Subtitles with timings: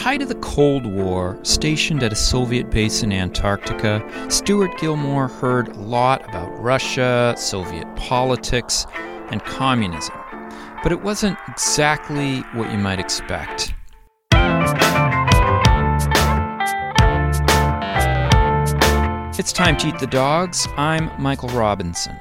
[0.00, 5.68] height of the Cold War, stationed at a Soviet base in Antarctica, Stuart Gilmore heard
[5.68, 8.86] a lot about Russia, Soviet politics,
[9.30, 10.14] and communism.
[10.82, 13.74] But it wasn't exactly what you might expect.
[19.38, 20.66] It's time to eat the dogs.
[20.78, 22.18] I'm Michael Robinson.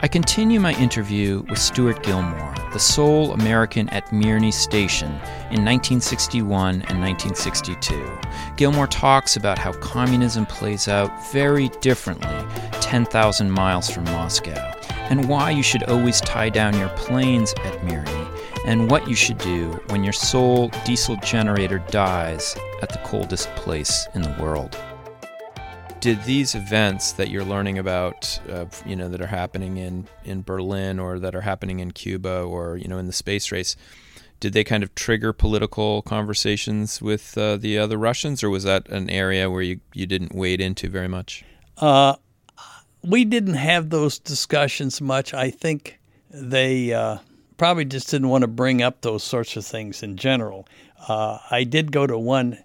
[0.00, 5.08] I continue my interview with Stuart Gilmore, the sole American at Mirny Station
[5.50, 8.18] in 1961 and 1962.
[8.56, 12.46] Gilmore talks about how communism plays out very differently
[12.80, 14.72] 10,000 miles from Moscow,
[15.10, 19.38] and why you should always tie down your planes at Mirny, and what you should
[19.38, 24.78] do when your sole diesel generator dies at the coldest place in the world
[26.00, 30.42] did these events that you're learning about, uh, you know, that are happening in in
[30.42, 33.76] Berlin or that are happening in Cuba or you know in the space race,
[34.40, 38.88] did they kind of trigger political conversations with uh, the other Russians, or was that
[38.88, 41.44] an area where you you didn't wade into very much?
[41.76, 42.16] Uh,
[43.02, 45.34] we didn't have those discussions much.
[45.34, 45.98] I think
[46.30, 47.18] they uh,
[47.56, 50.66] probably just didn't want to bring up those sorts of things in general.
[51.08, 52.58] Uh, I did go to one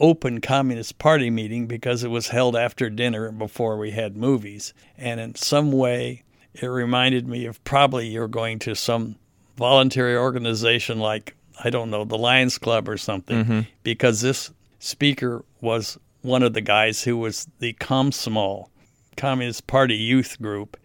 [0.00, 4.72] open Communist Party meeting because it was held after dinner before we had movies.
[4.96, 9.16] And in some way, it reminded me of probably you're going to some
[9.56, 13.60] voluntary organization like, I don't know, the Lions Club or something, mm-hmm.
[13.82, 18.68] because this speaker was one of the guys who was the Komsomol,
[19.16, 20.76] Communist Party youth group.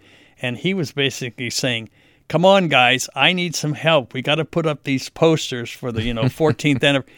[0.41, 1.89] And he was basically saying,
[2.27, 5.91] come on guys i need some help we got to put up these posters for
[5.91, 7.13] the you know 14th anniversary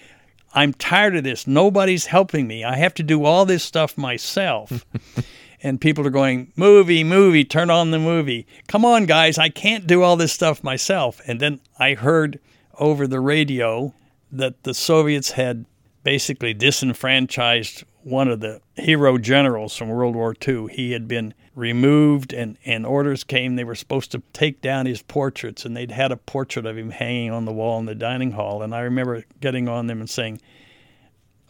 [0.57, 1.45] I'm tired of this.
[1.45, 2.63] Nobody's helping me.
[2.63, 4.83] I have to do all this stuff myself.
[5.61, 8.47] and people are going, movie, movie, turn on the movie.
[8.67, 11.21] Come on, guys, I can't do all this stuff myself.
[11.27, 12.39] And then I heard
[12.79, 13.93] over the radio
[14.31, 15.65] that the Soviets had
[16.01, 20.67] basically disenfranchised one of the hero generals from World War II.
[20.71, 23.57] He had been removed, and, and orders came.
[23.57, 26.91] They were supposed to take down his portraits, and they'd had a portrait of him
[26.91, 28.63] hanging on the wall in the dining hall.
[28.63, 30.39] And I remember getting on them and saying,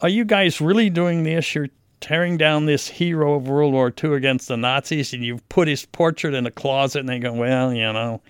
[0.00, 1.54] Are you guys really doing this?
[1.54, 1.68] You're
[2.00, 5.86] tearing down this hero of World War II against the Nazis, and you've put his
[5.86, 8.20] portrait in a closet, and they go, Well, you know.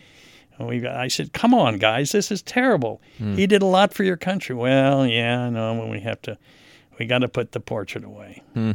[0.61, 3.01] We, I said, "Come on, guys, this is terrible.
[3.21, 3.37] Mm.
[3.37, 6.37] He did a lot for your country." Well, yeah, no, when we have to
[6.99, 8.43] we got to put the portrait away.
[8.55, 8.73] Hmm.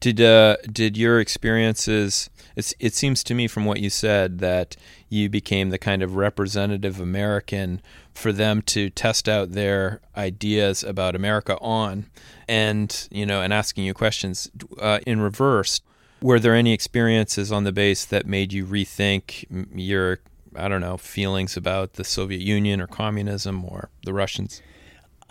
[0.00, 2.28] Did uh, did your experiences?
[2.54, 4.76] it seems to me from what you said that
[5.08, 7.80] you became the kind of representative American
[8.12, 12.06] for them to test out their ideas about America on,
[12.46, 14.50] and you know, and asking you questions.
[14.78, 15.80] Uh, in reverse,
[16.20, 20.20] were there any experiences on the base that made you rethink your
[20.54, 24.60] I don't know feelings about the Soviet Union or communism or the Russians?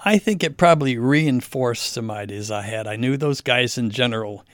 [0.04, 2.88] I think it probably reinforced some ideas I had.
[2.88, 4.46] I knew those guys in general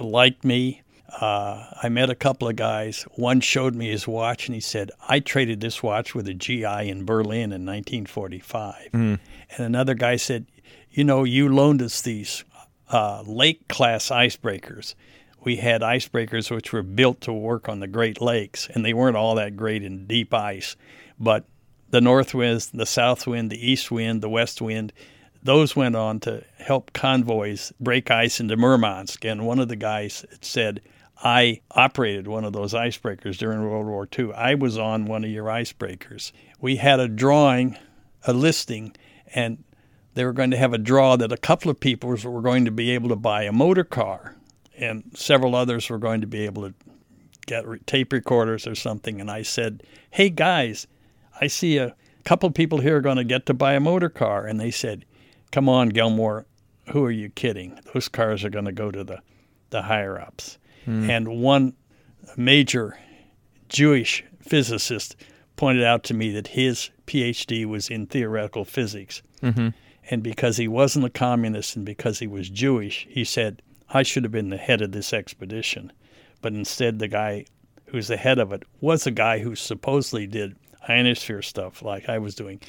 [0.00, 0.82] liked me.
[1.20, 3.02] Uh, I met a couple of guys.
[3.12, 6.88] One showed me his watch and he said, I traded this watch with a GI
[6.88, 8.88] in Berlin in 1945.
[8.92, 9.18] Mm.
[9.50, 10.46] And another guy said,
[10.90, 12.44] You know, you loaned us these
[12.90, 14.94] uh, lake class icebreakers.
[15.44, 19.16] We had icebreakers which were built to work on the Great Lakes, and they weren't
[19.16, 20.76] all that great in deep ice.
[21.18, 21.44] But
[21.92, 24.92] the north wind, the south wind, the east wind, the west wind.
[25.42, 29.24] Those went on to help convoys break ice into Murmansk.
[29.24, 30.80] And one of the guys said,
[31.22, 34.32] I operated one of those icebreakers during World War II.
[34.32, 36.32] I was on one of your icebreakers.
[36.60, 37.76] We had a drawing,
[38.26, 38.96] a listing,
[39.34, 39.62] and
[40.14, 42.70] they were going to have a draw that a couple of people were going to
[42.70, 44.36] be able to buy a motor car,
[44.78, 46.74] and several others were going to be able to
[47.46, 49.20] get tape recorders or something.
[49.20, 50.86] And I said, Hey guys,
[51.40, 51.94] I see a
[52.24, 54.46] couple people here are going to get to buy a motor car.
[54.46, 55.04] And they said,
[55.50, 56.46] Come on, Gilmore,
[56.90, 57.78] who are you kidding?
[57.92, 59.20] Those cars are going to go to the,
[59.70, 60.58] the higher ups.
[60.86, 61.08] Mm.
[61.08, 61.74] And one
[62.36, 62.98] major
[63.68, 65.16] Jewish physicist
[65.56, 69.22] pointed out to me that his PhD was in theoretical physics.
[69.42, 69.68] Mm-hmm.
[70.10, 74.24] And because he wasn't a communist and because he was Jewish, he said, I should
[74.24, 75.92] have been the head of this expedition.
[76.40, 77.44] But instead, the guy
[77.86, 80.56] who's the head of it was a guy who supposedly did
[80.88, 82.60] ionosphere stuff like I was doing.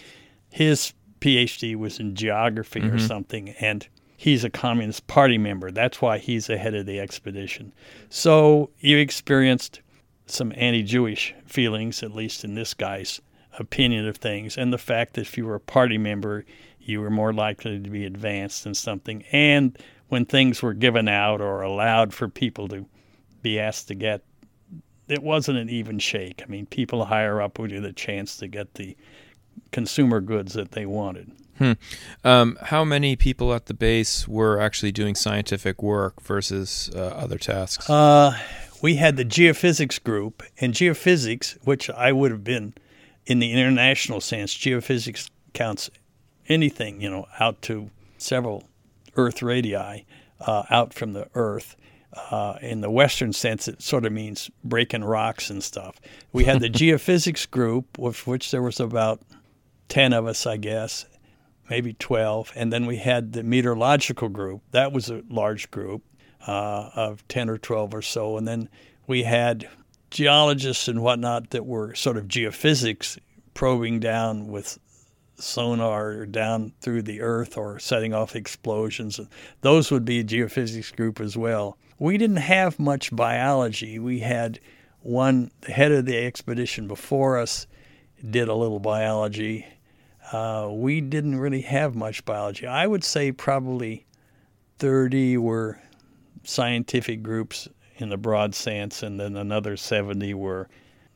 [0.50, 2.95] His PhD was in geography mm-hmm.
[2.95, 3.88] or something, and
[4.18, 5.71] he's a Communist Party member.
[5.71, 7.74] That's why he's ahead of the expedition.
[8.10, 9.81] So you experienced
[10.25, 13.21] some anti Jewish feelings, at least in this guy's
[13.60, 16.45] opinion of things, and the fact that if you were a party member,
[16.80, 19.24] you were more likely to be advanced in something.
[19.31, 19.77] And
[20.10, 22.86] when things were given out or allowed for people to
[23.42, 24.21] be asked to get
[25.07, 26.41] it wasn't an even shake.
[26.44, 28.95] I mean, people higher up would get a chance to get the
[29.71, 31.31] consumer goods that they wanted.
[31.57, 31.73] Hmm.
[32.23, 37.38] Um, how many people at the base were actually doing scientific work versus uh, other
[37.38, 37.89] tasks?
[37.89, 38.38] Uh,
[38.81, 42.73] we had the geophysics group, and geophysics, which I would have been
[43.25, 45.89] in the international sense, geophysics counts
[46.50, 48.63] anything, you know, out to several
[49.15, 50.05] Earth radii
[50.41, 51.75] uh, out from the Earth.
[52.15, 56.00] Uh, in the Western sense, it sort of means breaking rocks and stuff.
[56.31, 59.21] We had the geophysics group, of which there was about
[59.89, 61.06] 10 of us, I guess,
[61.69, 62.54] maybe 12.
[62.56, 64.62] And then we had the meteorological group.
[64.71, 66.04] That was a large group
[66.48, 68.38] uh, of 10 or 12 or so.
[68.38, 68.69] And then
[69.07, 69.68] we had
[70.12, 73.18] geologists and whatnot that were sort of geophysics
[73.54, 74.80] probing down with
[75.35, 79.19] sonar down through the earth or setting off explosions.
[79.62, 81.77] Those would be a geophysics group as well.
[82.00, 84.00] We didn't have much biology.
[84.00, 84.59] We had
[85.01, 87.68] one, the head of the expedition before us
[88.30, 89.65] did a little biology.
[90.31, 92.65] Uh, we didn't really have much biology.
[92.65, 94.06] I would say probably
[94.79, 95.79] 30 were
[96.44, 100.69] scientific groups in the broad sense, and then another 70 were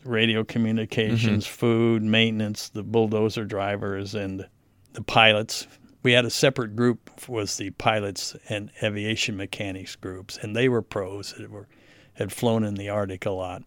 [0.07, 1.53] radio communications, mm-hmm.
[1.53, 4.47] food, maintenance, the bulldozer drivers, and
[4.93, 5.67] the pilots.
[6.03, 10.81] We had a separate group was the pilots and aviation mechanics groups, and they were
[10.81, 11.67] pros that were
[12.13, 13.63] had flown in the Arctic a lot.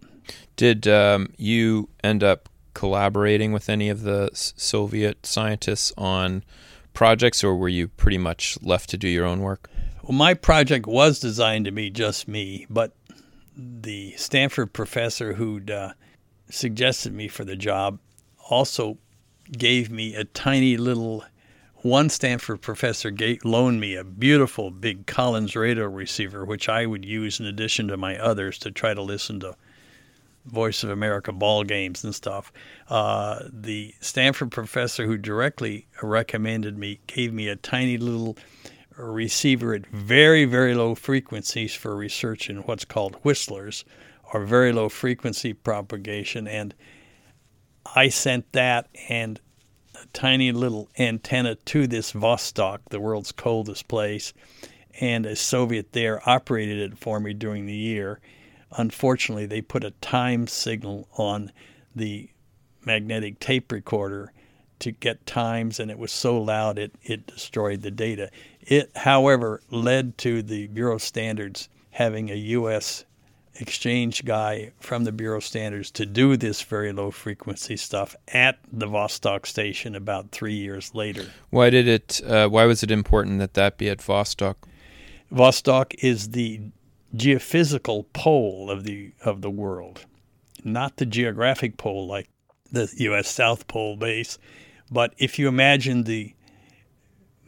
[0.57, 6.45] Did um, you end up collaborating with any of the Soviet scientists on
[6.93, 9.69] projects, or were you pretty much left to do your own work?
[10.03, 12.95] Well, my project was designed to be just me, but
[13.57, 15.93] the Stanford professor who'd uh,
[16.50, 17.99] suggested me for the job
[18.49, 18.99] also
[19.52, 21.25] gave me a tiny little
[21.82, 23.11] one Stanford professor
[23.43, 27.97] loaned me a beautiful big Collins radio receiver, which I would use in addition to
[27.97, 29.56] my others to try to listen to
[30.44, 32.53] Voice of America ball games and stuff.
[32.88, 38.37] Uh, the Stanford professor who directly recommended me gave me a tiny little
[38.96, 43.85] receiver at very, very low frequencies for research in what's called whistlers
[44.32, 46.47] or very low frequency propagation.
[46.47, 46.75] And
[47.94, 49.41] I sent that and
[49.94, 54.32] a tiny little antenna to this Vostok, the world's coldest place.
[55.00, 58.21] And a Soviet there operated it for me during the year.
[58.73, 61.53] Unfortunately, they put a time signal on
[61.94, 62.31] the
[62.85, 64.32] magnetic tape recorder
[64.79, 68.31] to get times, and it was so loud it, it destroyed the data.
[68.61, 73.05] It, however, led to the Bureau of Standards having a U.S
[73.55, 78.58] exchange guy from the Bureau of Standards to do this very low frequency stuff at
[78.73, 81.26] the Vostok station about three years later.
[81.50, 82.20] Why did it?
[82.25, 84.56] Uh, why was it important that that be at Vostok?
[85.32, 86.61] Vostok is the
[87.14, 90.06] geophysical pole of the of the world,
[90.64, 92.29] not the geographic pole like
[92.70, 93.29] the U.S.
[93.29, 94.38] South Pole base,
[94.91, 96.35] but if you imagine the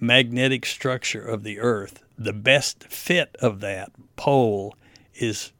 [0.00, 4.76] magnetic structure of the Earth, the best fit of that pole
[5.14, 5.52] is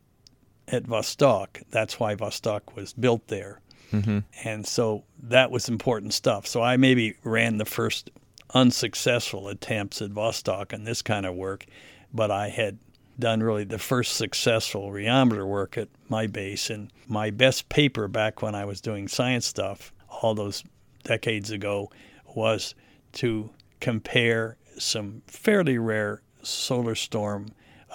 [0.69, 1.63] at Vostok.
[1.71, 3.61] That's why Vostok was built there.
[3.93, 4.21] Mm-hmm.
[4.45, 6.47] And so that was important stuff.
[6.47, 8.11] So I maybe ran the first
[8.55, 11.67] unsuccessful attempts at Vostok and this kind of work,
[12.13, 12.79] but I had
[13.19, 16.71] done really the first successful riometer work at my base.
[16.71, 20.65] And my best paper back when I was doing science stuff all those
[21.05, 21.91] decades ago
[22.35, 22.75] was
[23.13, 23.51] to
[23.81, 27.49] compare some fairly rare solar storm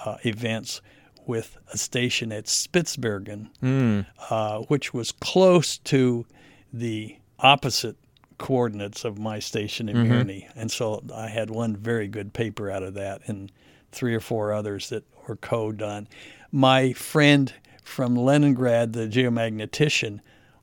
[0.04, 0.80] uh, events
[1.28, 4.06] with a station at Spitsbergen, mm.
[4.30, 6.26] uh, which was close to
[6.72, 7.96] the opposite
[8.38, 10.58] coordinates of my station in mm-hmm.
[10.58, 13.52] And so I had one very good paper out of that and
[13.92, 16.08] three or four others that were co done.
[16.50, 17.52] My friend
[17.84, 20.20] from Leningrad, the geomagnetician,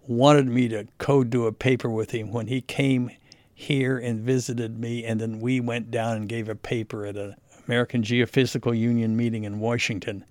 [0.07, 3.12] wanted me to co do a paper with him when he came
[3.53, 5.05] here and visited me.
[5.05, 7.36] And then we went down and gave a paper at an
[7.67, 10.25] American Geophysical Union meeting in Washington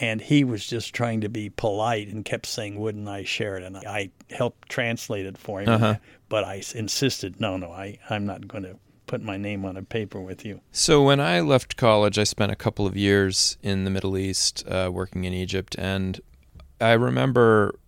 [0.00, 3.64] and he was just trying to be polite and kept saying, "Wouldn't I share it?"
[3.64, 5.96] And I helped translate it for him, uh-huh.
[6.28, 8.76] but I insisted, "No, no, I I'm not going to
[9.06, 12.52] put my name on a paper with you." So when I left college, I spent
[12.52, 16.20] a couple of years in the Middle East, uh, working in Egypt, and
[16.80, 17.78] I remember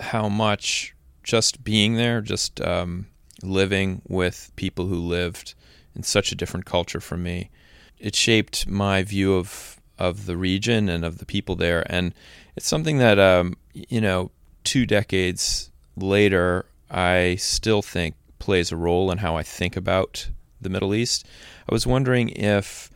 [0.00, 3.06] how much just being there, just um,
[3.42, 5.54] living with people who lived
[5.94, 7.50] in such a different culture from me,
[7.98, 11.84] it shaped my view of of the region and of the people there.
[11.90, 12.14] And
[12.56, 14.30] it's something that, um, you know,
[14.64, 20.28] two decades later, I still think plays a role in how I think about
[20.60, 21.26] the Middle East.
[21.68, 22.90] I was wondering if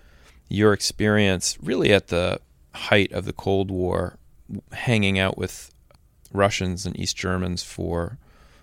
[0.49, 2.41] your experience, really at the
[2.75, 4.19] height of the Cold War,
[4.73, 5.73] hanging out with
[6.33, 8.19] Russians and East Germans for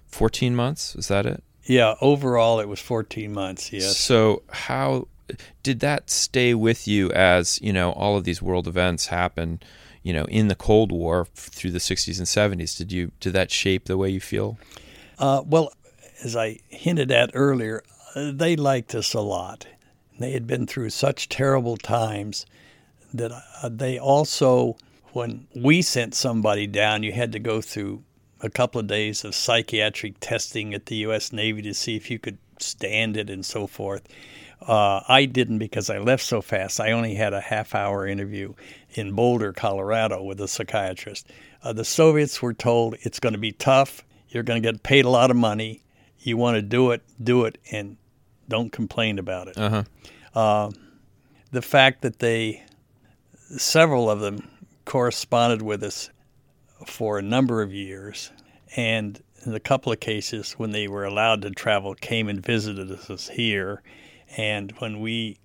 [0.08, 1.44] 14 months, is that it?
[1.64, 3.98] Yeah, overall it was 14 months, yes.
[3.98, 5.08] So, how
[5.64, 9.62] did that stay with you as, you know, all of these world events happen,
[10.04, 12.78] you know, in the Cold War through the 60s and 70s?
[12.78, 14.58] Did you did that shape the way you feel?
[15.18, 15.72] Uh, well,
[16.24, 17.84] as I hinted at earlier,
[18.16, 19.68] they liked us a lot.
[20.20, 22.46] They had been through such terrible times
[23.14, 24.78] that uh, they also,
[25.14, 28.04] when we sent somebody down, you had to go through
[28.42, 31.34] a couple of days of psychiatric testing at the U.S.
[31.34, 34.08] Navy to see if you could stand it and so forth.
[34.62, 36.80] Uh, I didn't because I left so fast.
[36.80, 38.54] I only had a half hour interview
[38.92, 41.28] in Boulder, Colorado, with a psychiatrist.
[41.64, 44.04] Uh, the Soviets were told it's going to be tough.
[44.30, 45.84] You're going to get paid a lot of money.
[46.20, 47.96] You want to do it, do it, and
[48.50, 49.58] don't complain about it.
[49.58, 49.84] Uh-huh.
[50.36, 50.72] Uh,
[51.52, 52.64] the fact that they,
[53.58, 54.48] several of them,
[54.84, 56.10] corresponded with us
[56.86, 58.32] for a number of years,
[58.76, 62.92] and in a couple of cases, when they were allowed to travel, came and visited
[62.92, 63.82] us here
[64.38, 65.38] and when we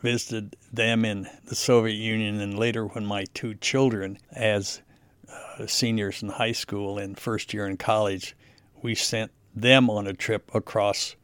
[0.00, 4.82] visited them in the Soviet Union, and later when my two children, as
[5.28, 8.36] uh, seniors in high school and first year in college,
[8.82, 11.16] we sent them on a trip across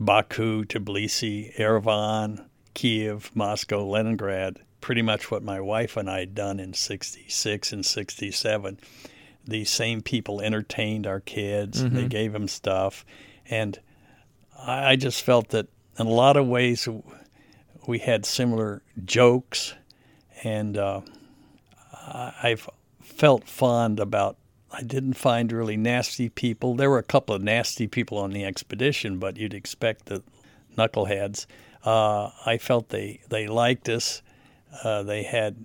[0.00, 6.58] Baku, Tbilisi, Yerevan, Kiev, Moscow, Leningrad, pretty much what my wife and I had done
[6.58, 8.80] in 66 and 67.
[9.46, 11.94] These same people entertained our kids, mm-hmm.
[11.94, 13.04] they gave them stuff.
[13.48, 13.78] And
[14.58, 15.68] I just felt that
[16.00, 16.88] in a lot of ways,
[17.86, 19.74] we had similar jokes,
[20.42, 21.02] and uh,
[21.92, 22.68] I've
[23.00, 24.36] felt fond about.
[24.72, 26.74] I didn't find really nasty people.
[26.74, 30.22] There were a couple of nasty people on the expedition, but you'd expect the
[30.78, 31.46] knuckleheads.
[31.84, 34.22] Uh, I felt they they liked us.
[34.84, 35.64] Uh, they had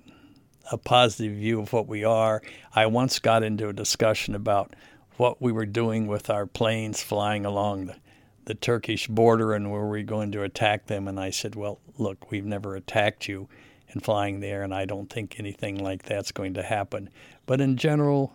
[0.71, 2.41] a positive view of what we are.
[2.73, 4.75] I once got into a discussion about
[5.17, 7.95] what we were doing with our planes flying along the
[8.45, 11.07] the Turkish border and were we going to attack them?
[11.07, 13.47] And I said, well, look, we've never attacked you
[13.89, 17.09] in flying there, and I don't think anything like that's going to happen.
[17.45, 18.33] But in general,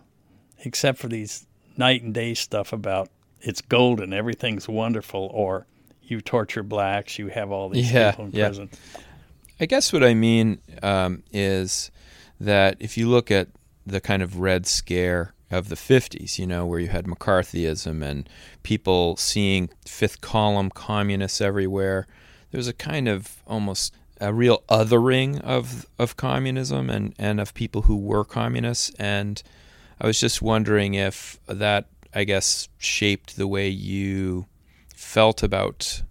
[0.59, 1.45] except for these
[1.77, 3.09] night and day stuff about
[3.41, 5.65] it's golden, everything's wonderful, or
[6.03, 8.47] you torture blacks, you have all these yeah, people in yeah.
[8.47, 8.69] prison.
[9.59, 11.91] I guess what I mean um, is
[12.39, 13.47] that if you look at
[13.85, 18.29] the kind of Red Scare of the 50s, you know, where you had McCarthyism and
[18.63, 22.07] people seeing fifth column communists everywhere.
[22.51, 27.53] There was a kind of almost a real othering of of communism and, and of
[27.53, 28.91] people who were communists.
[28.99, 29.41] And
[29.99, 34.45] I was just wondering if that, I guess, shaped the way you
[34.95, 36.03] felt about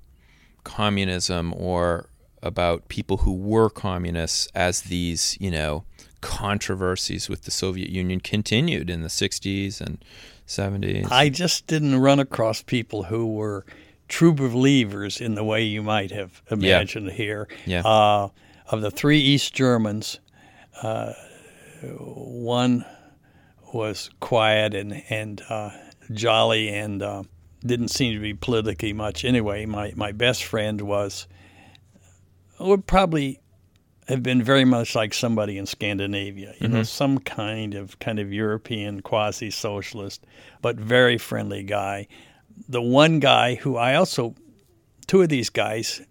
[0.65, 2.09] communism or
[2.43, 5.85] about people who were communists as these, you know,
[6.21, 10.05] controversies with the Soviet Union continued in the 60s and
[10.47, 11.11] 70s.
[11.11, 13.65] I just didn't run across people who were
[14.09, 17.12] true believers in the way you might have imagined yeah.
[17.12, 17.49] here.
[17.65, 17.83] Yeah.
[17.85, 18.29] Uh,
[18.69, 20.21] of the three East Germans,
[20.83, 21.12] uh,
[21.83, 22.85] one
[23.73, 25.71] was quiet and and uh,
[26.12, 27.23] jolly and uh,
[27.65, 29.25] didn't seem to be politically much.
[29.25, 31.27] Anyway, my my best friend was
[32.59, 33.41] would probably
[34.11, 36.76] have been very much like somebody in Scandinavia, you mm-hmm.
[36.79, 40.26] know, some kind of kind of European quasi-socialist,
[40.61, 42.09] but very friendly guy.
[42.69, 44.35] The one guy who I also,
[45.07, 46.02] two of these guys,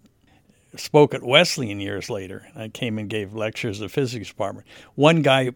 [0.75, 2.47] spoke at Wesleyan years later.
[2.55, 4.65] I came and gave lectures at the physics department.
[4.95, 5.51] One guy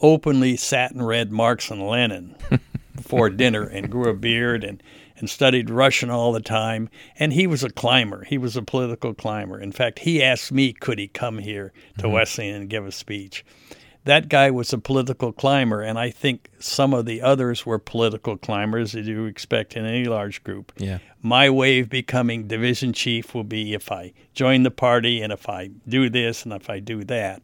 [0.00, 2.36] openly sat and read Marx and Lenin
[2.94, 4.82] before dinner and grew a beard and
[5.20, 6.88] and studied Russian all the time.
[7.18, 8.24] And he was a climber.
[8.24, 9.60] He was a political climber.
[9.60, 12.12] In fact, he asked me, could he come here to mm-hmm.
[12.12, 13.44] Wesleyan and give a speech?
[14.04, 18.38] That guy was a political climber, and I think some of the others were political
[18.38, 20.72] climbers, as you expect in any large group.
[20.78, 20.98] Yeah.
[21.20, 25.50] My way of becoming division chief will be if I join the party and if
[25.50, 27.42] I do this and if I do that.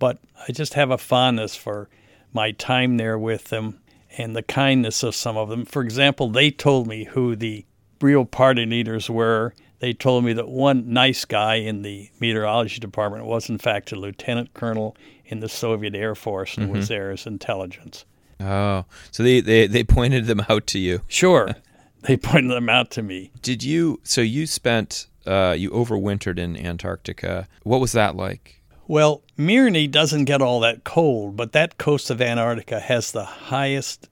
[0.00, 1.88] But I just have a fondness for
[2.32, 3.80] my time there with them
[4.18, 5.64] and the kindness of some of them.
[5.64, 7.64] For example, they told me who the
[8.02, 9.54] real party leaders were.
[9.78, 13.96] They told me that one nice guy in the meteorology department was, in fact, a
[13.96, 16.78] lieutenant colonel in the Soviet Air Force and mm-hmm.
[16.78, 18.04] was there as intelligence.
[18.40, 21.02] Oh, so they, they, they pointed them out to you?
[21.08, 21.54] Sure.
[22.02, 23.30] they pointed them out to me.
[23.42, 27.48] Did you, so you spent, uh, you overwintered in Antarctica.
[27.62, 28.57] What was that like?
[28.90, 34.08] Well, Mirny doesn't get all that cold, but that coast of Antarctica has the highest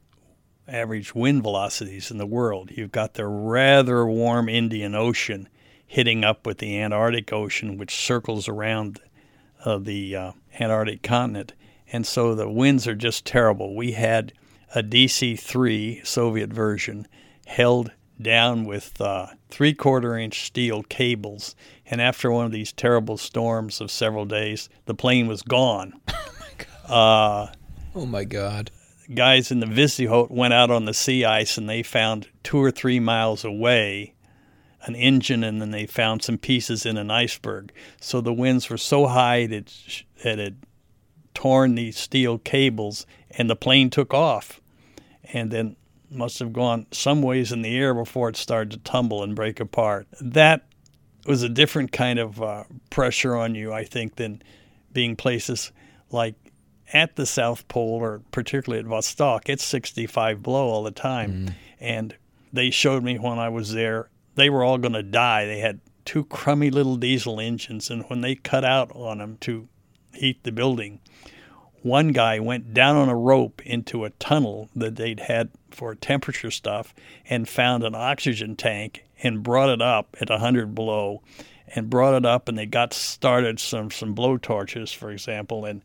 [0.68, 2.70] average wind velocities in the world.
[2.70, 5.48] You've got the rather warm Indian Ocean
[5.86, 9.00] hitting up with the Antarctic Ocean, which circles around
[9.64, 11.54] uh, the uh, Antarctic continent.
[11.90, 13.74] And so the winds are just terrible.
[13.74, 14.34] We had
[14.74, 17.08] a DC 3 Soviet version
[17.46, 21.54] held down with uh, three quarter inch steel cables.
[21.86, 26.00] And after one of these terrible storms of several days, the plane was gone.
[26.18, 27.48] Oh, my God.
[27.48, 27.52] Uh,
[27.96, 28.70] oh my God.
[29.12, 32.70] Guys in the vezdekhod went out on the sea ice and they found two or
[32.70, 34.14] three miles away
[34.86, 37.72] an engine and then they found some pieces in an iceberg.
[38.00, 39.72] So the winds were so high that
[40.18, 40.56] it had
[41.34, 44.60] torn these steel cables and the plane took off.
[45.32, 45.76] And then
[46.10, 49.60] must have gone some ways in the air before it started to tumble and break
[49.60, 50.06] apart.
[50.20, 50.66] That
[51.26, 54.42] was a different kind of uh, pressure on you, I think, than
[54.92, 55.72] being places
[56.10, 56.34] like
[56.92, 59.42] at the South Pole or particularly at Vostok.
[59.46, 61.32] It's 65 below all the time.
[61.32, 61.54] Mm.
[61.80, 62.16] And
[62.52, 65.46] they showed me when I was there, they were all going to die.
[65.46, 69.68] They had two crummy little diesel engines, and when they cut out on them to
[70.14, 71.00] heat the building,
[71.82, 76.50] one guy went down on a rope into a tunnel that they'd had for temperature
[76.50, 76.94] stuff
[77.28, 81.20] and found an oxygen tank and brought it up at 100 below
[81.74, 85.82] and brought it up and they got started some some blow torches for example and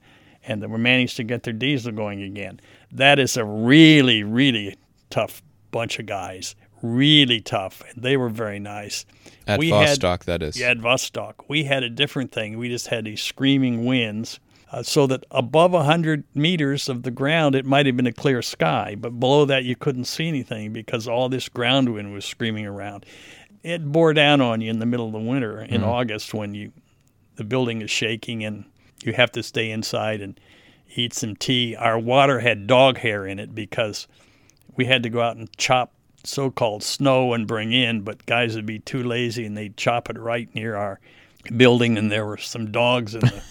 [0.47, 2.59] and they were managed to get their diesel going again.
[2.91, 4.77] That is a really really
[5.09, 6.55] tough bunch of guys.
[6.81, 7.83] Really tough.
[7.95, 9.05] They were very nice.
[9.45, 10.57] At we Vostok had, that is.
[10.57, 11.33] Yeah at Vostok.
[11.49, 12.57] We had a different thing.
[12.57, 14.39] We just had these screaming winds
[14.71, 18.41] uh, so that above 100 meters of the ground it might have been a clear
[18.41, 22.65] sky, but below that you couldn't see anything because all this ground wind was screaming
[22.65, 23.05] around.
[23.63, 25.89] It bore down on you in the middle of the winter in mm-hmm.
[25.89, 26.71] August when you
[27.35, 28.65] the building is shaking and
[29.03, 30.39] you have to stay inside and
[30.95, 31.75] eat some tea.
[31.75, 34.07] Our water had dog hair in it because
[34.75, 38.65] we had to go out and chop so-called snow and bring in, but guys would
[38.65, 40.99] be too lazy and they'd chop it right near our
[41.57, 43.43] building and there were some dogs in the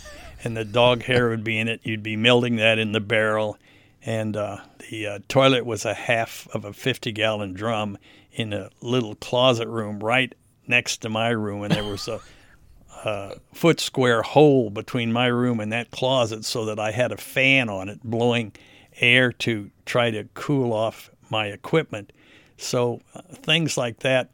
[0.42, 1.80] and the dog hair would be in it.
[1.85, 3.59] You'd be melting that in the barrel,
[4.04, 4.59] and uh,
[4.90, 7.99] the uh, toilet was a half of a 50 gallon drum
[8.32, 10.35] in a little closet room right
[10.66, 12.20] next to my room, and there was a,
[13.05, 17.16] a foot square hole between my room and that closet so that I had a
[17.16, 18.53] fan on it blowing
[19.00, 22.12] air to try to cool off my equipment.
[22.57, 24.31] So uh, things like that,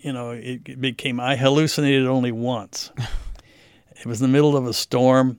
[0.00, 2.90] you know, it became I hallucinated only once.
[4.02, 5.38] It was in the middle of a storm,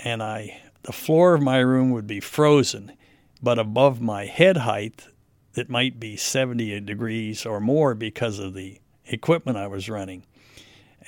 [0.00, 2.92] and I the floor of my room would be frozen,
[3.40, 5.06] but above my head height,
[5.54, 10.24] it might be 70 degrees or more because of the equipment I was running.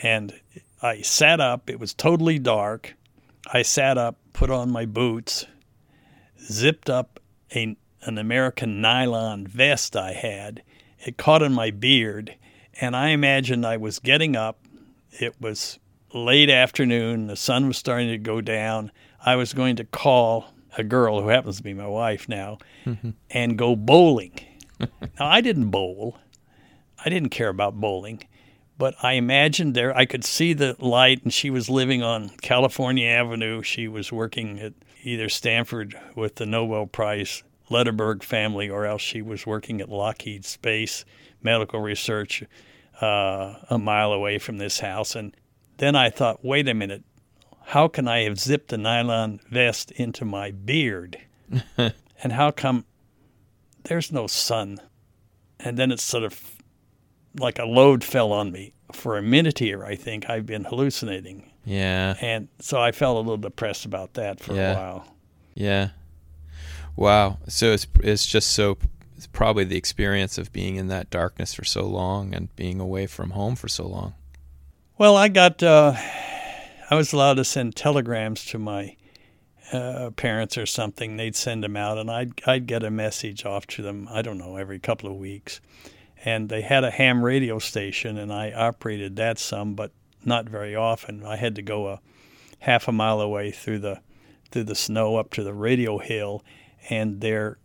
[0.00, 0.38] And
[0.80, 1.68] I sat up.
[1.68, 2.94] It was totally dark.
[3.52, 5.46] I sat up, put on my boots,
[6.40, 7.18] zipped up
[7.56, 10.62] a, an American nylon vest I had.
[11.00, 12.36] It caught in my beard,
[12.80, 14.60] and I imagined I was getting up.
[15.10, 15.80] It was
[16.16, 17.26] late afternoon.
[17.26, 18.90] The sun was starting to go down.
[19.24, 23.10] I was going to call a girl who happens to be my wife now mm-hmm.
[23.30, 24.38] and go bowling.
[24.80, 26.18] now, I didn't bowl.
[27.04, 28.24] I didn't care about bowling,
[28.78, 33.06] but I imagined there I could see the light, and she was living on California
[33.06, 33.62] Avenue.
[33.62, 39.22] She was working at either Stanford with the Nobel Prize Lederberg family, or else she
[39.22, 41.04] was working at Lockheed Space
[41.42, 42.42] Medical Research
[43.00, 45.14] uh, a mile away from this house.
[45.14, 45.36] And
[45.78, 47.04] then I thought, wait a minute,
[47.66, 51.18] how can I have zipped a nylon vest into my beard?
[51.76, 52.84] and how come
[53.84, 54.78] there's no sun?
[55.60, 56.40] And then it's sort of
[57.38, 58.72] like a load fell on me.
[58.92, 61.50] For a minute here, I think I've been hallucinating.
[61.64, 62.14] Yeah.
[62.20, 64.72] And so I felt a little depressed about that for yeah.
[64.72, 65.16] a while.
[65.54, 65.88] Yeah.
[66.94, 67.38] Wow.
[67.48, 68.78] So it's it's just so
[69.16, 73.06] it's probably the experience of being in that darkness for so long and being away
[73.06, 74.14] from home for so long.
[74.98, 75.92] Well, I got, uh,
[76.90, 78.96] I was allowed to send telegrams to my
[79.70, 81.18] uh, parents or something.
[81.18, 84.08] They'd send them out, and I'd I'd get a message off to them.
[84.10, 85.60] I don't know every couple of weeks,
[86.24, 89.92] and they had a ham radio station, and I operated that some, but
[90.24, 91.26] not very often.
[91.26, 92.00] I had to go a
[92.60, 94.00] half a mile away through the
[94.50, 96.42] through the snow up to the radio hill,
[96.88, 97.58] and their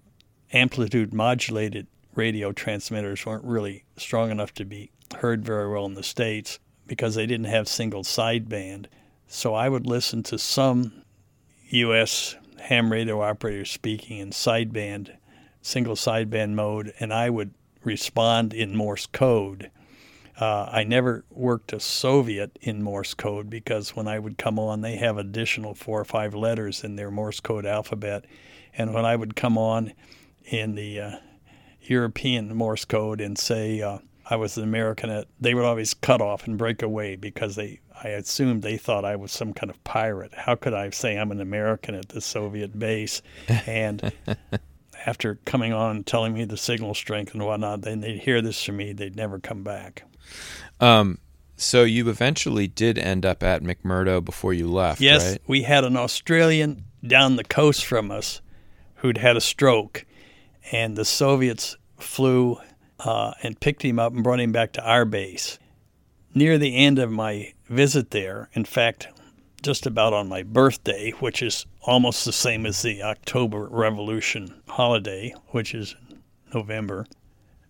[0.52, 6.04] amplitude modulated radio transmitters weren't really strong enough to be heard very well in the
[6.04, 6.60] states
[6.92, 8.88] because they didn't have single sideband.
[9.26, 11.04] So I would listen to some
[11.70, 12.36] U.S.
[12.60, 15.16] ham radio operators speaking in sideband,
[15.62, 17.54] single sideband mode, and I would
[17.86, 19.72] respond in Morse code.
[20.38, 24.82] Uh, I never worked a Soviet in Morse code because when I would come on,
[24.82, 28.26] they have additional four or five letters in their Morse code alphabet.
[28.78, 29.94] And when I would come on
[30.44, 31.12] in the uh,
[31.84, 34.00] European Morse code and say, uh,
[34.32, 37.82] I was an American, at they would always cut off and break away because they,
[38.02, 40.34] I assumed they thought I was some kind of pirate.
[40.34, 43.22] How could I say I'm an American at the Soviet base?
[43.68, 44.14] And
[45.06, 48.64] after coming on and telling me the signal strength and whatnot, then they'd hear this
[48.64, 48.94] from me.
[48.94, 50.04] They'd never come back.
[50.80, 51.18] Um,
[51.58, 55.42] so you eventually did end up at McMurdo before you left, Yes, right?
[55.46, 58.42] we had an Australian down the coast from us
[58.96, 60.06] who'd had a stroke,
[60.72, 62.58] and the Soviets flew
[63.04, 65.60] uh, and picked him up and brought him back to our base.
[66.34, 69.08] Near the end of my visit there, in fact,
[69.62, 75.34] just about on my birthday, which is almost the same as the October Revolution holiday,
[75.50, 75.96] which is
[76.54, 77.06] November,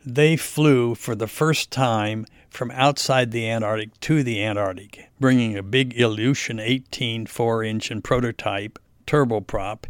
[0.06, 5.64] they flew for the first time from outside the Antarctic to the Antarctic, bringing a
[5.64, 9.86] big Ilyushin 18 four engine prototype turboprop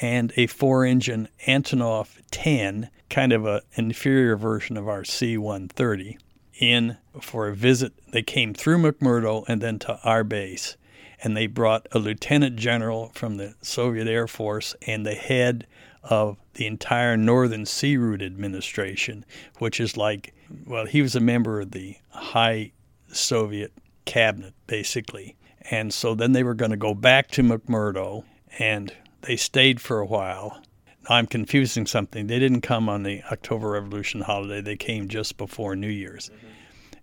[0.00, 6.18] and a four engine Antonov 10, kind of an inferior version of our C 130,
[6.58, 7.92] in for a visit.
[8.10, 10.76] They came through McMurdo and then to our base.
[11.22, 15.66] And they brought a lieutenant general from the Soviet Air Force and the head
[16.02, 19.24] of the entire Northern Sea Route Administration,
[19.58, 20.34] which is like,
[20.66, 22.72] well, he was a member of the high
[23.08, 23.72] Soviet
[24.04, 25.36] cabinet, basically.
[25.70, 28.24] And so then they were going to go back to McMurdo,
[28.58, 28.92] and
[29.26, 30.60] they stayed for a while.
[31.08, 32.26] I'm confusing something.
[32.26, 36.30] They didn't come on the October Revolution holiday, they came just before New Year's.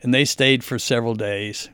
[0.02, 1.70] And they stayed for several days.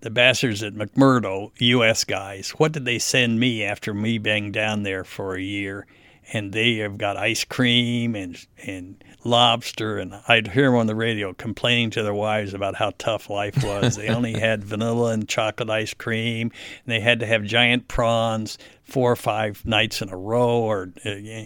[0.00, 2.04] The bastards at McMurdo, U.S.
[2.04, 5.86] guys, what did they send me after me being down there for a year?
[6.32, 10.94] And they have got ice cream and and lobster and I'd hear them on the
[10.94, 13.96] radio complaining to their wives about how tough life was.
[13.96, 16.50] they only had vanilla and chocolate ice cream
[16.84, 20.90] and they had to have giant prawns four or five nights in a row or
[21.04, 21.44] uh,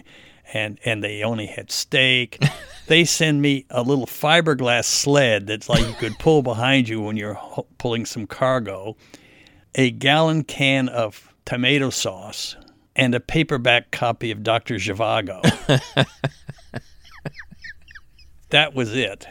[0.53, 2.41] and and they only had steak.
[2.87, 7.17] they send me a little fiberglass sled that's like you could pull behind you when
[7.17, 7.39] you're
[7.77, 8.95] pulling some cargo,
[9.75, 12.55] a gallon can of tomato sauce
[12.95, 14.75] and a paperback copy of Dr.
[14.75, 15.41] Zhivago.
[18.49, 19.27] that was it.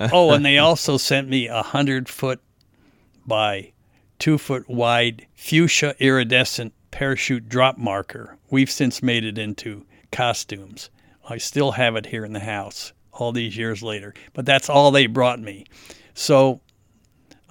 [0.00, 2.40] Oh, and they also sent me a hundred foot
[3.26, 3.72] by
[4.18, 8.38] two foot wide fuchsia iridescent parachute drop marker.
[8.50, 10.90] We've since made it into costumes.
[11.28, 14.90] I still have it here in the house all these years later, but that's all
[14.90, 15.66] they brought me.
[16.14, 16.60] So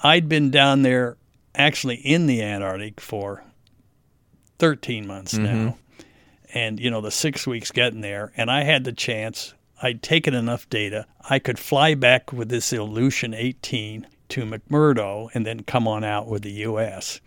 [0.03, 1.17] I'd been down there
[1.53, 3.43] actually in the Antarctic for
[4.59, 5.65] 13 months mm-hmm.
[5.65, 5.77] now.
[6.53, 8.31] And, you know, the six weeks getting there.
[8.37, 12.71] And I had the chance, I'd taken enough data, I could fly back with this
[12.71, 17.19] Ilyushin 18 to McMurdo and then come on out with the U.S.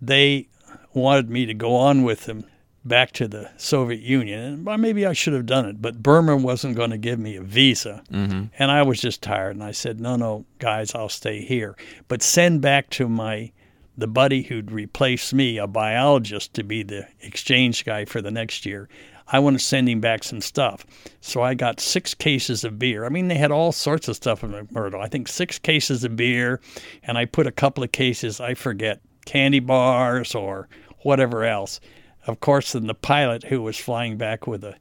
[0.00, 0.48] They
[0.92, 2.44] wanted me to go on with them
[2.84, 4.66] back to the Soviet Union.
[4.66, 7.42] And maybe I should have done it, but Burma wasn't going to give me a
[7.42, 8.02] visa.
[8.10, 8.44] Mm-hmm.
[8.58, 9.56] And I was just tired.
[9.56, 11.76] And I said, no, no, guys, I'll stay here.
[12.08, 13.52] But send back to my
[14.00, 18.66] the buddy who'd replace me, a biologist, to be the exchange guy for the next
[18.66, 18.88] year.
[19.32, 20.84] I want to send him back some stuff.
[21.20, 23.04] So I got six cases of beer.
[23.04, 25.00] I mean, they had all sorts of stuff in McMurdo.
[25.00, 26.60] I think six cases of beer,
[27.04, 30.68] and I put a couple of cases, I forget, candy bars or
[31.02, 31.80] whatever else.
[32.26, 34.76] Of course, then the pilot who was flying back with a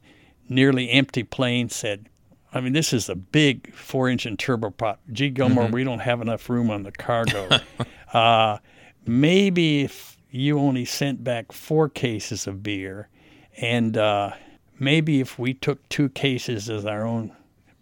[0.50, 2.10] nearly empty plane said,
[2.52, 4.98] I mean, this is a big four engine turboprop.
[5.12, 5.74] Gee, Gilmore, mm-hmm.
[5.74, 7.48] we don't have enough room on the cargo.
[8.14, 8.58] uh,
[9.06, 13.10] maybe if you only sent back four cases of beer,
[13.58, 14.32] and uh,
[14.80, 17.36] maybe if we took two cases as our own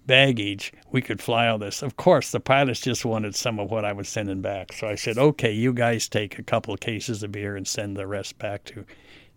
[0.06, 1.84] baggage, we could fly all this.
[1.84, 4.72] Of course, the pilots just wanted some of what I was sending back.
[4.74, 7.98] So I said, okay, you guys take a couple of cases of beer and send
[7.98, 8.86] the rest back to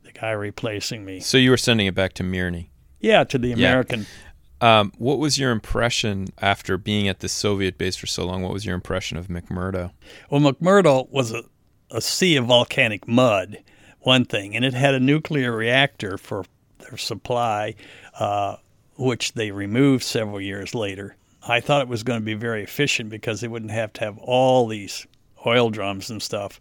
[0.05, 1.21] the guy replacing me.
[1.21, 2.71] So you were sending it back to Mirny?
[3.01, 4.01] Yeah, to the American.
[4.01, 4.81] Yeah.
[4.81, 8.43] Um, what was your impression after being at the Soviet base for so long?
[8.43, 9.91] What was your impression of McMurdo?
[10.31, 11.43] Well, McMurdo was a
[11.91, 13.59] a sea of volcanic mud,
[14.01, 16.45] one thing, and it had a nuclear reactor for
[16.79, 17.75] their supply,
[18.19, 18.57] uh,
[18.97, 21.17] which they removed several years later.
[21.47, 24.19] I thought it was going to be very efficient because they wouldn't have to have
[24.19, 25.07] all these
[25.47, 26.61] oil drums and stuff.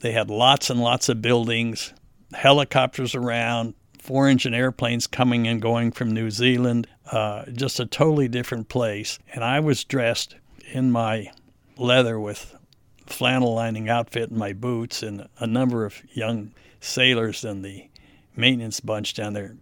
[0.00, 1.92] They had lots and lots of buildings,
[2.32, 8.28] helicopters around, four engine airplanes coming and going from New Zealand, uh, just a totally
[8.28, 9.18] different place.
[9.32, 10.36] And I was dressed
[10.72, 11.30] in my
[11.76, 12.53] leather with
[13.06, 17.88] flannel lining outfit and my boots, and a number of young sailors in the
[18.36, 19.56] maintenance bunch down there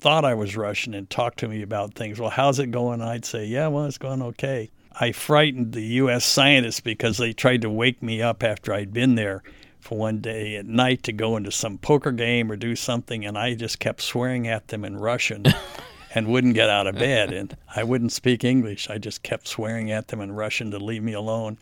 [0.00, 2.20] thought I was Russian and talked to me about things.
[2.20, 3.02] Well, how's it going?
[3.02, 4.70] I'd say, yeah, well, it's going okay.
[5.00, 6.24] I frightened the U.S.
[6.24, 9.42] scientists because they tried to wake me up after I'd been there
[9.80, 13.36] for one day at night to go into some poker game or do something, and
[13.36, 15.44] I just kept swearing at them in Russian.
[16.14, 18.88] and wouldn't get out of bed and I wouldn't speak English.
[18.88, 21.58] I just kept swearing at them in Russian to leave me alone.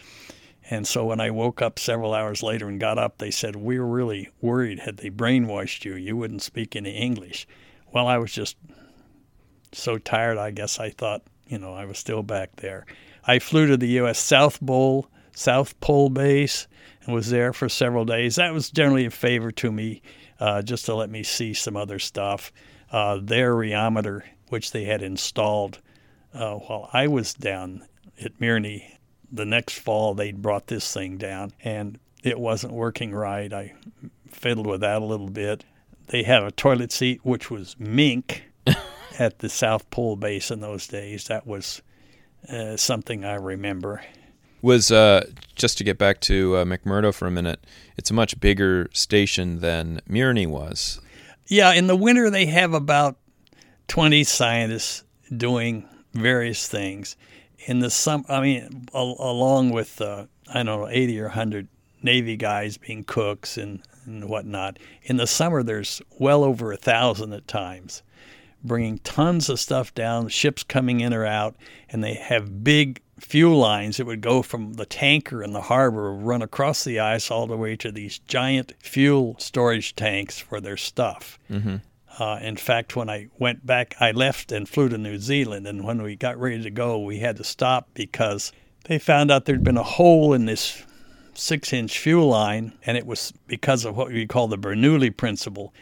[0.68, 3.78] And so when I woke up several hours later and got up, they said, We
[3.78, 4.80] were really worried.
[4.80, 7.46] Had they brainwashed you, you wouldn't speak any English.
[7.92, 8.56] Well, I was just
[9.72, 12.84] so tired, I guess I thought, you know, I was still back there.
[13.24, 14.18] I flew to the U.S.
[14.18, 16.66] South Pole, South Pole Base,
[17.04, 18.36] and was there for several days.
[18.36, 20.02] That was generally a favor to me,
[20.40, 22.52] uh, just to let me see some other stuff.
[22.90, 25.80] Uh, their riometer, which they had installed
[26.34, 27.86] uh, while I was down
[28.20, 28.95] at Mirny,
[29.30, 33.52] the next fall they'd brought this thing down, and it wasn't working right.
[33.52, 33.74] I
[34.30, 35.64] fiddled with that a little bit.
[36.08, 38.44] They had a toilet seat which was mink
[39.18, 41.24] at the South Pole base in those days.
[41.24, 41.82] That was
[42.48, 44.02] uh, something I remember.
[44.62, 47.64] Was uh, just to get back to uh, McMurdo for a minute.
[47.96, 51.00] It's a much bigger station than Mirny was.
[51.46, 53.16] Yeah, in the winter they have about
[53.86, 57.16] twenty scientists doing various things.
[57.66, 61.68] In the summer, I mean, al- along with uh, I don't know eighty or hundred
[62.02, 64.78] Navy guys being cooks and, and whatnot.
[65.02, 68.02] In the summer, there's well over a thousand at times
[68.66, 71.56] bringing tons of stuff down, ships coming in or out,
[71.88, 76.12] and they have big fuel lines that would go from the tanker in the harbor,
[76.12, 80.76] run across the ice all the way to these giant fuel storage tanks for their
[80.76, 81.38] stuff.
[81.50, 81.76] Mm-hmm.
[82.18, 85.84] Uh, in fact, when I went back, I left and flew to New Zealand, and
[85.84, 88.52] when we got ready to go, we had to stop because
[88.84, 90.82] they found out there'd been a hole in this
[91.34, 95.74] six inch fuel line, and it was because of what we call the Bernoulli principle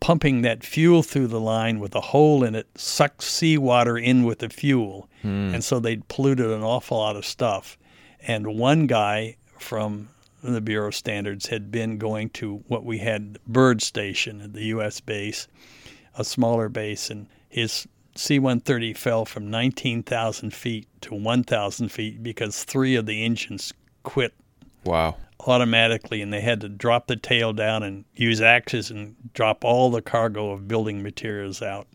[0.00, 4.38] pumping that fuel through the line with a hole in it sucked seawater in with
[4.38, 5.08] the fuel.
[5.22, 5.54] Mm.
[5.54, 7.78] And so they'd polluted an awful lot of stuff.
[8.26, 10.08] And one guy from
[10.42, 14.64] the Bureau of Standards had been going to what we had Byrd Station at the
[14.66, 15.00] U.S.
[15.00, 15.48] base,
[16.16, 22.64] a smaller base, and his C 130 fell from 19,000 feet to 1,000 feet because
[22.64, 23.72] three of the engines
[24.02, 24.34] quit.
[24.84, 29.64] Wow automatically, and they had to drop the tail down and use axes and drop
[29.64, 31.86] all the cargo of building materials out.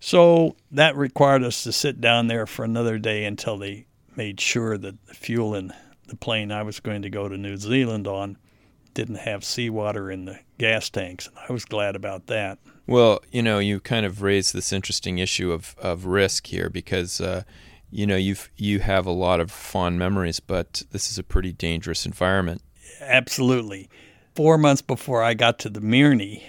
[0.00, 4.76] So that required us to sit down there for another day until they made sure
[4.76, 5.72] that the fuel in
[6.08, 8.36] the plane I was going to go to New Zealand on
[8.94, 12.58] didn't have seawater in the gas tanks, and I was glad about that.
[12.86, 17.20] Well, you know, you kind of raised this interesting issue of, of risk here because
[17.20, 17.42] uh,
[17.90, 21.52] you know you've you have a lot of fond memories, but this is a pretty
[21.52, 22.62] dangerous environment.
[23.00, 23.88] Absolutely.
[24.34, 26.42] Four months before I got to the Mirny,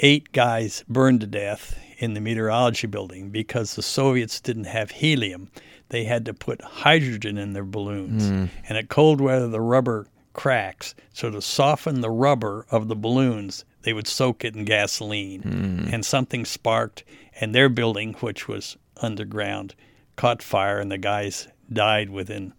[0.00, 5.50] eight guys burned to death in the meteorology building because the Soviets didn't have helium.
[5.88, 8.24] They had to put hydrogen in their balloons.
[8.24, 8.48] Mm.
[8.68, 10.94] And at cold weather, the rubber cracks.
[11.12, 15.42] So to soften the rubber of the balloons, they would soak it in gasoline.
[15.42, 15.92] Mm.
[15.92, 17.04] And something sparked,
[17.40, 19.74] and their building, which was underground,
[20.16, 22.52] caught fire and the guys died within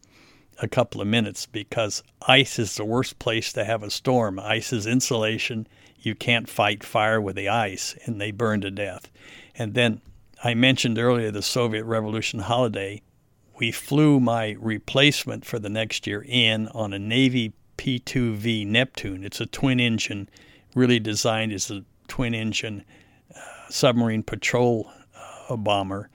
[0.60, 4.40] a couple of minutes because ice is the worst place to have a storm.
[4.40, 5.68] Ice is insulation.
[6.00, 9.12] You can't fight fire with the ice, and they burned to death.
[9.56, 10.02] And then
[10.44, 13.02] I mentioned earlier the Soviet Revolution holiday.
[13.58, 19.24] We flew my replacement for the next year in on a Navy P 2V Neptune.
[19.24, 20.30] It's a twin engine,
[20.76, 22.84] really designed as a twin engine
[23.36, 23.40] uh,
[23.70, 24.92] submarine patrol
[25.50, 26.10] uh, bomber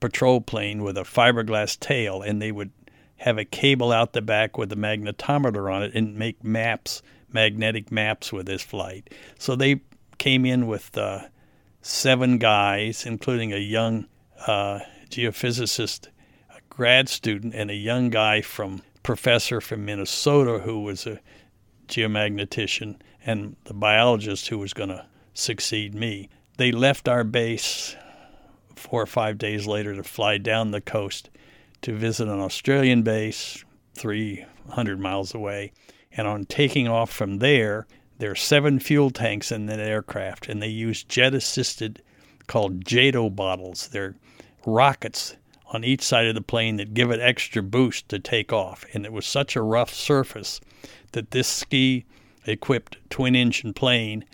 [0.00, 2.70] patrol plane with a fiberglass tail, and they would
[3.18, 7.92] have a cable out the back with a magnetometer on it and make maps, magnetic
[7.92, 9.10] maps with this flight.
[9.38, 9.82] So they
[10.18, 11.24] came in with uh,
[11.82, 14.06] seven guys, including a young
[14.46, 14.80] uh,
[15.10, 16.10] geophysicist, a
[16.70, 21.20] grad student, and a young guy from professor from Minnesota who was a
[21.88, 25.04] geomagnetician, and the biologist who was going to
[25.34, 26.28] succeed me.
[26.56, 27.96] They left our base
[28.76, 31.28] four or five days later to fly down the coast
[31.82, 35.72] to visit an Australian base 300 miles away.
[36.12, 37.86] And on taking off from there,
[38.18, 42.02] there are seven fuel tanks in that aircraft, and they use jet assisted,
[42.46, 43.88] called JATO bottles.
[43.88, 44.14] They're
[44.66, 45.36] rockets
[45.70, 48.84] on each side of the plane that give it extra boost to take off.
[48.92, 50.60] And it was such a rough surface
[51.12, 52.04] that this ski
[52.46, 54.24] equipped twin engine plane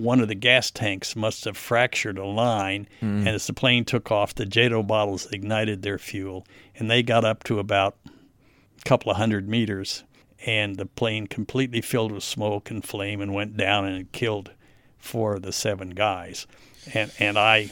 [0.00, 3.18] one of the gas tanks must have fractured a line, mm.
[3.18, 7.24] and as the plane took off, the JATO bottles ignited their fuel, and they got
[7.24, 10.04] up to about a couple of hundred meters,
[10.46, 14.52] and the plane completely filled with smoke and flame and went down and it killed
[14.98, 16.46] four of the seven guys.
[16.94, 17.70] And and I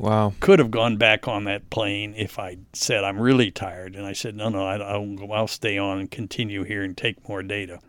[0.00, 4.06] wow could have gone back on that plane if I said I'm really tired, and
[4.06, 7.42] I said no no I, I'll I'll stay on and continue here and take more
[7.42, 7.80] data.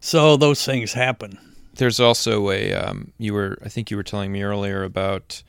[0.00, 1.38] So those things happen
[1.76, 5.42] there's also a um, you were I think you were telling me earlier about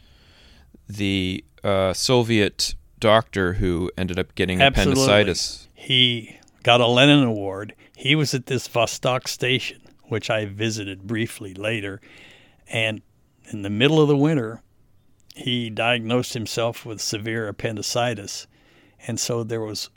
[0.88, 5.04] the uh, Soviet doctor who ended up getting Absolutely.
[5.04, 5.68] appendicitis.
[5.74, 7.76] He got a Lenin Award.
[7.96, 12.02] He was at this Vostok station, which I visited briefly later,
[12.68, 13.02] and
[13.52, 14.62] in the middle of the winter,
[15.36, 18.48] he diagnosed himself with severe appendicitis.
[19.06, 19.90] And so there was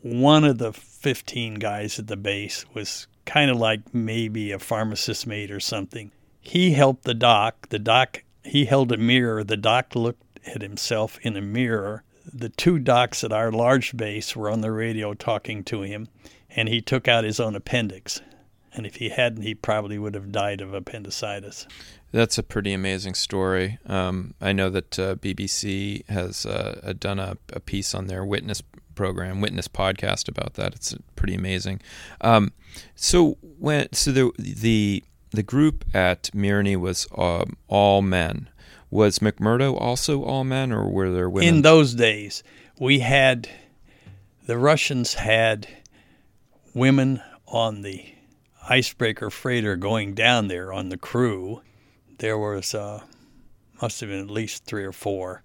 [0.00, 5.26] one of the 15 guys at the base was kind of like maybe a pharmacist
[5.26, 6.12] mate or something.
[6.40, 7.68] He helped the doc.
[7.68, 9.44] The doc, he held a mirror.
[9.44, 12.02] The doc looked at himself in a mirror.
[12.32, 16.08] The two docs at our large base were on the radio talking to him,
[16.50, 18.20] and he took out his own appendix.
[18.72, 21.66] And if he hadn't, he probably would have died of appendicitis.
[22.12, 23.78] That's a pretty amazing story.
[23.86, 28.62] Um, I know that uh, BBC has uh, done a, a, piece on their witness
[28.94, 30.74] program, witness podcast about that.
[30.74, 31.80] It's pretty amazing.
[32.20, 32.52] Um,
[32.94, 38.48] so when so the the the group at Mirny was um, all men.
[38.90, 41.56] Was McMurdo also all men, or were there women?
[41.56, 42.42] In those days,
[42.78, 43.48] we had
[44.46, 45.66] the Russians had
[46.72, 48.04] women on the
[48.68, 51.62] icebreaker freighter going down there on the crew.
[52.18, 53.02] There was uh,
[53.80, 55.42] must have been at least three or four.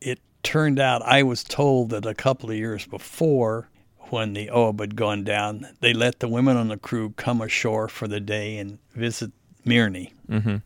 [0.00, 3.68] It turned out I was told that a couple of years before,
[4.10, 7.88] when the Ob had gone down, they let the women on the crew come ashore
[7.88, 9.32] for the day and visit
[9.64, 10.12] Mirny.
[10.28, 10.56] Mm-hmm.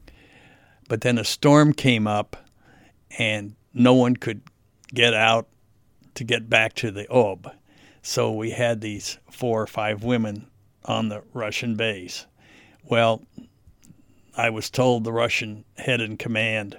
[0.88, 2.36] But then a storm came up,
[3.18, 4.42] and no one could
[4.92, 5.46] get out
[6.14, 7.52] to get back to the Ob.
[8.02, 10.48] So we had these four or five women
[10.84, 12.26] on the Russian base.
[12.82, 13.22] Well,
[14.38, 16.78] I was told the Russian head in command,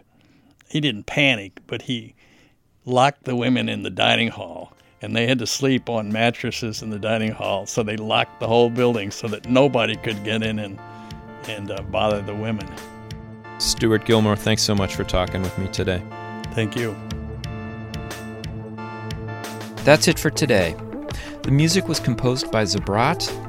[0.70, 2.16] he didn't panic, but he
[2.86, 6.90] locked the women in the dining hall and they had to sleep on mattresses in
[6.90, 7.66] the dining hall.
[7.66, 10.80] So they locked the whole building so that nobody could get in and,
[11.50, 12.66] and uh, bother the women.
[13.58, 16.02] Stuart Gilmore, thanks so much for talking with me today.
[16.54, 16.96] Thank you.
[19.84, 20.78] That's it for today.
[21.44, 23.49] The music was composed by Zabrat.